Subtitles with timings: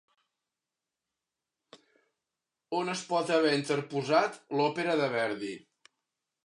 [2.79, 5.55] On es pot haver interposat l'òpera de Verdi?